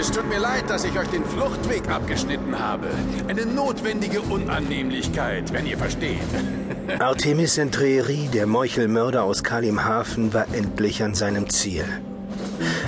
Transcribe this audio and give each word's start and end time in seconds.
Es 0.00 0.10
tut 0.10 0.26
mir 0.30 0.38
leid, 0.38 0.70
dass 0.70 0.84
ich 0.84 0.98
euch 0.98 1.08
den 1.08 1.26
Fluchtweg 1.26 1.90
abgeschnitten 1.90 2.58
habe. 2.58 2.86
Eine 3.28 3.44
notwendige 3.44 4.22
Unannehmlichkeit, 4.22 5.52
wenn 5.52 5.66
ihr 5.66 5.76
versteht. 5.76 6.16
Artemis 6.98 7.58
Entreri, 7.58 8.30
der 8.32 8.46
Meuchelmörder 8.46 9.24
aus 9.24 9.44
Kalimhafen, 9.44 10.32
war 10.32 10.46
endlich 10.54 11.02
an 11.02 11.14
seinem 11.14 11.50
Ziel. 11.50 11.84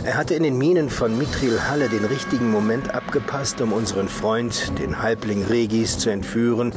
Er 0.05 0.17
hatte 0.17 0.33
in 0.33 0.43
den 0.43 0.57
Minen 0.57 0.89
von 0.89 1.19
Mithril 1.19 1.61
Halle 1.69 1.91
den 1.91 2.07
richtigen 2.07 2.51
Moment 2.51 2.95
abgepasst, 2.95 3.61
um 3.61 3.75
unseren 3.75 4.09
Freund, 4.09 4.73
den 4.79 5.03
Halbling 5.03 5.45
Regis, 5.45 5.99
zu 5.99 6.09
entführen 6.09 6.73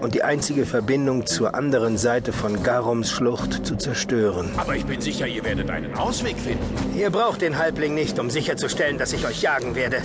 und 0.00 0.14
die 0.14 0.22
einzige 0.22 0.66
Verbindung 0.66 1.26
zur 1.26 1.54
anderen 1.54 1.98
Seite 1.98 2.32
von 2.32 2.62
Garoms 2.62 3.10
Schlucht 3.10 3.66
zu 3.66 3.76
zerstören. 3.76 4.50
Aber 4.56 4.76
ich 4.76 4.84
bin 4.84 5.00
sicher, 5.00 5.26
ihr 5.26 5.44
werdet 5.44 5.70
einen 5.70 5.94
Ausweg 5.94 6.36
finden. 6.38 6.64
Ihr 6.96 7.10
braucht 7.10 7.42
den 7.42 7.58
Halbling 7.58 7.94
nicht, 7.94 8.18
um 8.18 8.30
sicherzustellen, 8.30 8.98
dass 8.98 9.12
ich 9.12 9.26
euch 9.26 9.42
jagen 9.42 9.74
werde. 9.74 10.02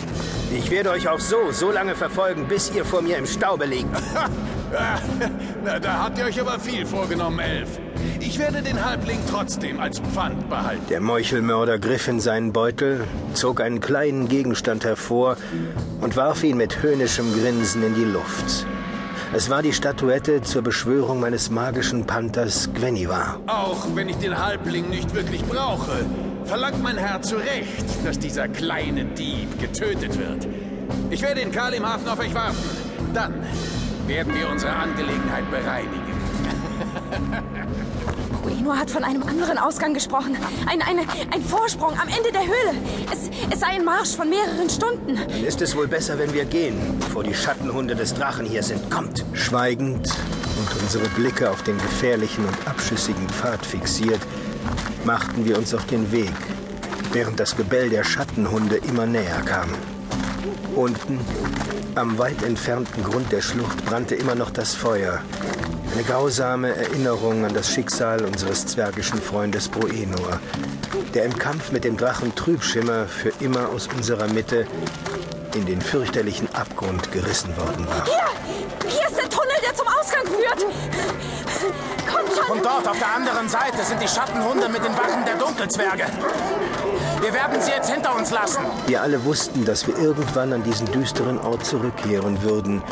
Ich 0.55 0.71
werde 0.71 0.91
euch 0.91 1.07
auch 1.07 1.19
so, 1.19 1.51
so 1.51 1.71
lange 1.71 1.95
verfolgen, 1.95 2.47
bis 2.47 2.73
ihr 2.75 2.85
vor 2.85 3.01
mir 3.01 3.17
im 3.17 3.25
Staube 3.25 3.65
liegt. 3.65 3.89
Na, 5.63 5.79
da 5.79 6.03
habt 6.03 6.17
ihr 6.17 6.25
euch 6.25 6.39
aber 6.39 6.59
viel 6.59 6.85
vorgenommen, 6.85 7.39
Elf. 7.39 7.79
Ich 8.19 8.39
werde 8.39 8.61
den 8.61 8.83
Halbling 8.83 9.19
trotzdem 9.29 9.79
als 9.79 9.99
Pfand 9.99 10.49
behalten. 10.49 10.83
Der 10.89 10.99
Meuchelmörder 11.01 11.77
griff 11.77 12.07
in 12.07 12.19
seinen 12.19 12.51
Beutel, 12.53 13.03
zog 13.33 13.61
einen 13.61 13.79
kleinen 13.79 14.27
Gegenstand 14.27 14.83
hervor 14.83 15.37
und 16.01 16.15
warf 16.15 16.43
ihn 16.43 16.57
mit 16.57 16.81
höhnischem 16.81 17.31
Grinsen 17.33 17.83
in 17.83 17.95
die 17.95 18.05
Luft. 18.05 18.65
Es 19.35 19.49
war 19.49 19.63
die 19.63 19.73
Statuette 19.73 20.43
zur 20.43 20.61
Beschwörung 20.61 21.19
meines 21.19 21.49
magischen 21.49 22.05
Panthers 22.05 22.69
Gwenivar. 22.71 23.39
Auch 23.47 23.87
wenn 23.95 24.07
ich 24.07 24.17
den 24.17 24.37
Halbling 24.37 24.89
nicht 24.89 25.15
wirklich 25.15 25.43
brauche, 25.45 26.05
verlangt 26.45 26.83
mein 26.83 26.97
Herr 26.97 27.19
zu 27.23 27.37
Recht, 27.37 27.83
dass 28.05 28.19
dieser 28.19 28.47
kleine 28.47 29.05
Dieb 29.05 29.59
getötet 29.59 30.19
wird. 30.19 30.47
Ich 31.09 31.23
werde 31.23 31.41
in 31.41 31.51
Kalimhafen 31.51 32.07
auf 32.07 32.19
euch 32.19 32.35
warten. 32.35 32.57
Dann 33.15 33.33
werden 34.05 34.35
wir 34.35 34.49
unsere 34.49 34.73
Angelegenheit 34.73 35.49
bereinigen. 35.49 36.13
Ueno 38.45 38.75
hat 38.75 38.89
von 38.89 39.03
einem 39.03 39.23
anderen 39.23 39.57
Ausgang 39.57 39.93
gesprochen. 39.93 40.37
Ein, 40.65 40.81
eine, 40.81 41.01
ein 41.31 41.41
Vorsprung 41.43 41.91
am 41.99 42.07
Ende 42.07 42.31
der 42.31 42.41
Höhle. 42.41 42.77
Es, 43.11 43.29
es 43.51 43.59
sei 43.59 43.67
ein 43.67 43.85
Marsch 43.85 44.15
von 44.15 44.29
mehreren 44.29 44.69
Stunden. 44.69 45.15
Dann 45.15 45.43
ist 45.43 45.61
es 45.61 45.75
wohl 45.75 45.87
besser, 45.87 46.17
wenn 46.17 46.33
wir 46.33 46.45
gehen, 46.45 46.75
bevor 46.99 47.23
die 47.23 47.33
Schattenhunde 47.33 47.95
des 47.95 48.13
Drachen 48.13 48.45
hier 48.45 48.63
sind. 48.63 48.89
Kommt! 48.89 49.25
Schweigend 49.33 50.09
und 50.57 50.81
unsere 50.81 51.07
Blicke 51.09 51.49
auf 51.49 51.63
den 51.63 51.77
gefährlichen 51.77 52.45
und 52.45 52.67
abschüssigen 52.67 53.27
Pfad 53.29 53.65
fixiert, 53.65 54.21
machten 55.03 55.45
wir 55.45 55.57
uns 55.57 55.73
auf 55.73 55.85
den 55.87 56.11
Weg, 56.11 56.33
während 57.11 57.39
das 57.39 57.55
Gebell 57.55 57.89
der 57.89 58.03
Schattenhunde 58.03 58.77
immer 58.77 59.05
näher 59.05 59.41
kam. 59.45 59.69
Unten, 60.75 61.19
am 61.95 62.17
weit 62.17 62.43
entfernten 62.43 63.03
Grund 63.03 63.31
der 63.31 63.41
Schlucht, 63.41 63.85
brannte 63.85 64.15
immer 64.15 64.35
noch 64.35 64.49
das 64.49 64.75
Feuer, 64.75 65.21
eine 65.93 66.03
grausame 66.03 66.75
Erinnerung 66.75 67.45
an 67.45 67.53
das 67.53 67.69
Schicksal 67.69 68.25
unseres 68.25 68.65
zwergischen 68.65 69.21
Freundes 69.21 69.69
Broenor, 69.69 70.39
der 71.13 71.25
im 71.25 71.37
Kampf 71.37 71.71
mit 71.71 71.83
dem 71.83 71.95
Drachen 71.95 72.35
Trübschimmer 72.35 73.05
für 73.05 73.31
immer 73.39 73.69
aus 73.69 73.87
unserer 73.95 74.27
Mitte 74.27 74.65
in 75.55 75.65
den 75.65 75.81
fürchterlichen 75.81 76.53
Abgrund 76.53 77.11
gerissen 77.11 77.55
worden 77.55 77.87
war. 77.87 78.05
Hier! 78.05 78.89
Hier 78.89 79.07
ist 79.07 79.17
der 79.17 79.29
Tunnel, 79.29 79.55
der 79.65 79.73
zum 79.75 79.87
Ausgang 79.87 80.25
führt! 80.25 80.65
Kommt 82.11 82.33
schon! 82.33 82.57
Und 82.57 82.65
dort 82.65 82.87
auf 82.87 82.97
der 82.97 83.15
anderen 83.15 83.47
Seite 83.47 83.83
sind 83.83 84.01
die 84.01 84.07
Schattenhunde 84.07 84.67
mit 84.67 84.83
den 84.83 84.93
Wachen 84.93 85.23
der 85.25 85.35
Dunkelzwerge. 85.35 86.05
Wir 87.23 87.33
werden 87.33 87.61
sie 87.61 87.71
jetzt 87.71 87.89
hinter 87.89 88.17
uns 88.17 88.31
lassen. 88.31 88.59
Wir 88.85 89.01
alle 89.01 89.23
wussten, 89.23 89.63
dass 89.63 89.87
wir 89.87 89.97
irgendwann 89.97 90.51
an 90.51 90.61
diesen 90.61 90.91
düsteren 90.91 91.39
Ort 91.39 91.65
zurückkehren 91.65 92.43
würden, 92.43 92.83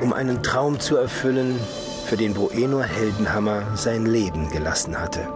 um 0.00 0.14
einen 0.14 0.42
Traum 0.42 0.80
zu 0.80 0.96
erfüllen, 0.96 1.60
für 2.06 2.16
den 2.16 2.32
Bruenor 2.32 2.84
Heldenhammer 2.84 3.76
sein 3.76 4.06
Leben 4.06 4.48
gelassen 4.48 4.98
hatte. 4.98 5.28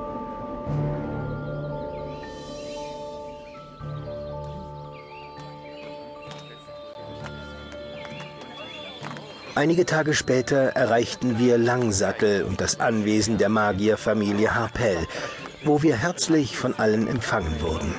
Einige 9.54 9.84
Tage 9.84 10.14
später 10.14 10.70
erreichten 10.70 11.38
wir 11.38 11.58
Langsattel 11.58 12.44
und 12.44 12.62
das 12.62 12.80
Anwesen 12.80 13.36
der 13.36 13.50
Magierfamilie 13.50 14.54
Harpell, 14.54 15.06
wo 15.62 15.82
wir 15.82 15.96
herzlich 15.96 16.56
von 16.56 16.78
allen 16.78 17.06
empfangen 17.06 17.60
wurden. 17.60 17.94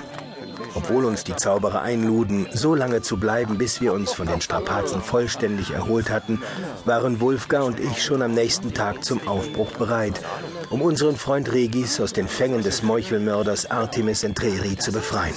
Obwohl 0.73 1.05
uns 1.05 1.23
die 1.23 1.35
Zauberer 1.35 1.81
einluden, 1.81 2.47
so 2.53 2.75
lange 2.75 3.01
zu 3.01 3.17
bleiben, 3.17 3.57
bis 3.57 3.81
wir 3.81 3.93
uns 3.93 4.13
von 4.13 4.27
den 4.27 4.41
Strapazen 4.41 5.01
vollständig 5.01 5.71
erholt 5.71 6.09
hatten, 6.09 6.41
waren 6.85 7.21
Wulfgar 7.21 7.65
und 7.65 7.79
ich 7.79 8.03
schon 8.03 8.21
am 8.21 8.33
nächsten 8.33 8.73
Tag 8.73 9.03
zum 9.03 9.27
Aufbruch 9.27 9.71
bereit, 9.71 10.21
um 10.69 10.81
unseren 10.81 11.17
Freund 11.17 11.51
Regis 11.51 11.99
aus 11.99 12.13
den 12.13 12.27
Fängen 12.27 12.63
des 12.63 12.83
Meuchelmörders 12.83 13.69
Artemis 13.69 14.23
Entreri 14.23 14.77
zu 14.77 14.91
befreien. 14.91 15.35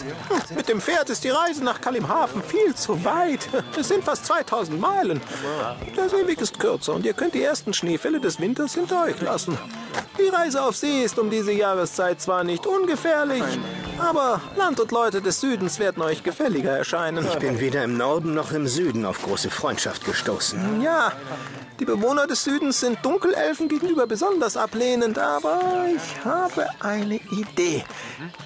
Mit 0.56 0.68
dem 0.68 0.80
Pferd 0.80 1.10
ist 1.10 1.24
die 1.24 1.30
Reise 1.30 1.64
nach 1.64 1.80
Kalimhafen 1.80 2.42
viel 2.42 2.74
zu 2.74 3.04
weit. 3.04 3.48
Es 3.78 3.88
sind 3.88 4.04
fast 4.04 4.26
2000 4.26 4.80
Meilen. 4.80 5.20
Der 5.96 6.08
Seeweg 6.08 6.40
ist 6.40 6.58
kürzer 6.58 6.94
und 6.94 7.04
ihr 7.04 7.14
könnt 7.14 7.34
die 7.34 7.42
ersten 7.42 7.72
Schneefälle 7.74 8.20
des 8.20 8.40
Winters 8.40 8.74
hinter 8.74 9.04
euch 9.04 9.20
lassen. 9.20 9.58
Die 10.18 10.28
Reise 10.28 10.62
auf 10.62 10.76
See 10.76 11.02
ist 11.02 11.18
um 11.18 11.30
diese 11.30 11.52
Jahreszeit 11.52 12.20
zwar 12.20 12.44
nicht 12.44 12.66
ungefährlich, 12.66 13.42
aber 14.04 14.40
Land 14.56 14.80
und 14.80 14.92
Leute 14.92 15.22
des 15.22 15.40
Südens 15.40 15.78
werden 15.78 16.02
euch 16.02 16.22
gefälliger 16.22 16.76
erscheinen. 16.76 17.26
Ich 17.26 17.38
bin 17.38 17.58
weder 17.60 17.84
im 17.84 17.96
Norden 17.96 18.34
noch 18.34 18.52
im 18.52 18.66
Süden 18.66 19.04
auf 19.06 19.22
große 19.22 19.50
Freundschaft 19.50 20.04
gestoßen. 20.04 20.82
Ja, 20.82 21.12
die 21.80 21.84
Bewohner 21.84 22.26
des 22.28 22.44
Südens 22.44 22.80
sind 22.80 23.04
Dunkelelfen 23.04 23.68
gegenüber 23.68 24.06
besonders 24.06 24.56
ablehnend, 24.56 25.18
aber 25.18 25.86
ich 25.94 26.24
habe 26.24 26.68
eine 26.80 27.16
Idee, 27.16 27.84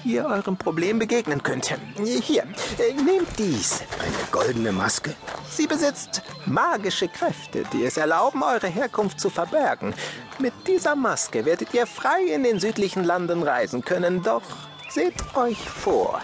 wie 0.03 0.15
ihr 0.15 0.25
eurem 0.25 0.57
Problem 0.57 0.97
begegnen 0.97 1.43
könnt. 1.43 1.75
Hier, 2.03 2.43
äh, 2.79 2.93
nehmt 2.93 3.37
dies. 3.37 3.81
Eine 4.01 4.17
goldene 4.31 4.71
Maske? 4.71 5.13
Sie 5.47 5.67
besitzt 5.67 6.23
magische 6.47 7.07
Kräfte, 7.07 7.63
die 7.71 7.83
es 7.83 7.97
erlauben, 7.97 8.41
eure 8.41 8.67
Herkunft 8.67 9.19
zu 9.19 9.29
verbergen. 9.29 9.93
Mit 10.39 10.53
dieser 10.65 10.95
Maske 10.95 11.45
werdet 11.45 11.73
ihr 11.73 11.85
frei 11.85 12.23
in 12.33 12.43
den 12.43 12.59
südlichen 12.59 13.03
Landen 13.03 13.43
reisen 13.43 13.85
können, 13.85 14.23
doch 14.23 14.41
seht 14.89 15.35
euch 15.35 15.57
vor 15.57 16.21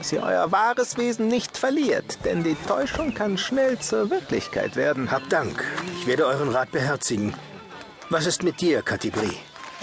dass 0.00 0.12
ihr 0.12 0.22
euer 0.22 0.50
wahres 0.50 0.96
Wesen 0.96 1.28
nicht 1.28 1.58
verliert, 1.58 2.24
denn 2.24 2.42
die 2.42 2.54
Täuschung 2.66 3.12
kann 3.12 3.36
schnell 3.36 3.78
zur 3.78 4.08
Wirklichkeit 4.08 4.74
werden. 4.74 5.10
Hab 5.10 5.28
Dank. 5.28 5.62
Ich 5.98 6.06
werde 6.06 6.24
euren 6.24 6.48
Rat 6.48 6.72
beherzigen. 6.72 7.34
Was 8.08 8.24
ist 8.24 8.42
mit 8.42 8.62
dir, 8.62 8.80
Katibri? 8.80 9.30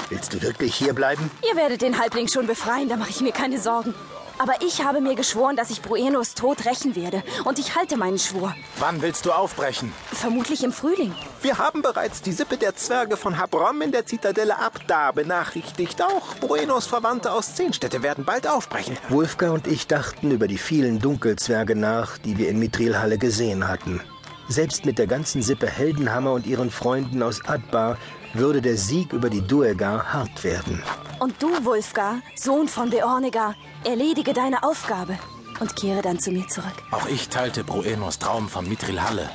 Willst 0.10 0.34
du 0.34 0.42
wirklich 0.42 0.74
hier 0.74 0.94
bleiben? 0.94 1.30
Ihr 1.48 1.56
werdet 1.56 1.84
den 1.84 2.00
Halbling 2.00 2.28
schon 2.28 2.48
befreien, 2.48 2.90
da 2.90 2.96
mache 2.96 3.12
ich 3.12 3.22
mir 3.22 3.32
keine 3.32 3.60
Sorgen. 3.60 3.94
Aber 4.40 4.54
ich 4.62 4.84
habe 4.84 5.02
mir 5.02 5.16
geschworen, 5.16 5.56
dass 5.56 5.70
ich 5.70 5.82
Bruenos 5.82 6.36
Tod 6.36 6.66
rächen 6.66 6.96
werde. 6.96 7.24
Und 7.44 7.60
ich 7.60 7.76
halte 7.76 7.98
meinen 7.98 8.20
Schwur. 8.20 8.54
Wann 8.78 9.02
willst 9.02 9.26
du 9.26 9.32
aufbrechen? 9.32 9.92
Vermutlich 10.12 10.64
im 10.64 10.72
Frühling. 10.72 11.14
Wir 11.42 11.58
haben 11.58 11.82
bereits 11.82 12.22
die 12.22 12.32
Sippe 12.32 12.58
der 12.58 12.76
Zwerge 12.76 13.18
von 13.18 13.38
Habrom 13.38 13.82
in 13.82 13.92
der 13.92 14.06
Zitadelle 14.06 14.60
Abda 14.60 15.12
benachrichtigt. 15.12 16.02
Auch 16.02 16.36
Bruenos 16.36 16.86
Verwandte 16.86 17.32
aus 17.32 17.56
Zehnstädte 17.56 18.04
werden 18.04 18.26
bald 18.26 18.48
aufbrechen. 18.48 18.98
Wulfgar 19.10 19.54
und 19.54 19.68
ich 19.68 19.88
dachten 19.88 20.32
über 20.32 20.48
die 20.48 20.58
vielen 20.58 21.00
Dunkelzwerge 21.00 21.76
nach, 21.76 22.18
die 22.18 22.38
wir 22.38 22.50
in 22.50 22.60
Mithrilhalle 22.60 23.18
gesehen 23.18 23.68
hatten. 23.68 24.02
Selbst 24.50 24.86
mit 24.86 24.98
der 24.98 25.08
ganzen 25.08 25.42
Sippe 25.42 25.68
Heldenhammer 25.68 26.32
und 26.32 26.48
ihren 26.48 26.72
Freunden 26.72 27.22
aus 27.22 27.44
Adbar 27.46 27.98
würde 28.34 28.62
der 28.62 28.78
Sieg 28.78 29.12
über 29.12 29.30
die 29.30 29.42
Duergar 29.42 30.14
hart 30.14 30.44
werden. 30.44 30.82
Und 31.20 31.42
du, 31.42 31.50
Wulfgar, 31.66 32.20
Sohn 32.36 32.68
von 32.68 32.90
Beornegar, 32.90 33.56
erledige 33.88 34.34
deine 34.34 34.64
Aufgabe 34.64 35.18
und 35.60 35.76
kehre 35.76 36.02
dann 36.02 36.20
zu 36.20 36.32
mir 36.32 36.48
zurück. 36.48 36.74
Auch 36.92 37.08
ich 37.08 37.30
teilte 37.30 37.64
Bruenos 37.64 38.20
Traum 38.20 38.50
von 38.50 38.68
Mithrilhalle 38.68 39.30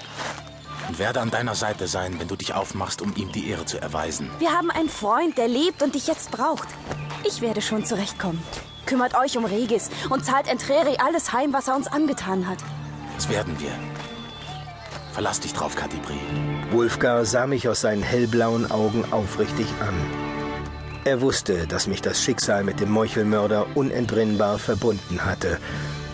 und 0.88 0.98
werde 0.98 1.20
an 1.20 1.30
deiner 1.30 1.54
Seite 1.54 1.88
sein, 1.88 2.20
wenn 2.20 2.28
du 2.28 2.36
dich 2.36 2.54
aufmachst, 2.54 3.00
um 3.00 3.14
ihm 3.16 3.32
die 3.32 3.48
Ehre 3.48 3.64
zu 3.64 3.80
erweisen. 3.80 4.30
Wir 4.38 4.52
haben 4.52 4.70
einen 4.70 4.90
Freund, 4.90 5.38
der 5.38 5.48
lebt 5.48 5.82
und 5.82 5.94
dich 5.94 6.06
jetzt 6.06 6.30
braucht. 6.30 6.68
Ich 7.24 7.40
werde 7.40 7.62
schon 7.62 7.86
zurechtkommen. 7.86 8.42
Kümmert 8.84 9.14
euch 9.14 9.38
um 9.38 9.44
Regis 9.44 9.90
und 10.10 10.24
zahlt 10.24 10.48
Entreri 10.48 10.96
alles 10.98 11.32
heim, 11.32 11.52
was 11.52 11.68
er 11.68 11.76
uns 11.76 11.86
angetan 11.86 12.46
hat. 12.48 12.58
Das 13.16 13.28
werden 13.28 13.58
wir. 13.58 13.70
Verlass 15.12 15.40
dich 15.40 15.52
drauf, 15.52 15.76
Katibri. 15.76 16.18
Wulfgar 16.70 17.24
sah 17.24 17.46
mich 17.46 17.68
aus 17.68 17.82
seinen 17.82 18.02
hellblauen 18.02 18.70
Augen 18.70 19.04
aufrichtig 19.12 19.66
an. 19.80 20.31
Er 21.04 21.20
wusste, 21.20 21.66
dass 21.66 21.88
mich 21.88 22.00
das 22.00 22.22
Schicksal 22.22 22.62
mit 22.62 22.78
dem 22.78 22.90
Meuchelmörder 22.90 23.66
unentrinnbar 23.74 24.58
verbunden 24.58 25.24
hatte 25.24 25.58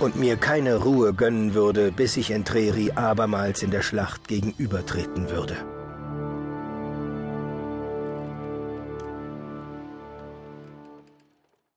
und 0.00 0.17
mir 0.17 0.37
keine 0.37 0.76
Ruhe 0.76 1.12
gönnen 1.12 1.52
würde, 1.52 1.93
bis 1.93 2.17
ich 2.17 2.31
Entreri 2.31 2.93
abermals 2.93 3.62
in 3.62 3.70
der 3.70 3.82
Schlacht 3.82 4.29
gegenübertreten 4.29 5.29
würde. 5.29 5.56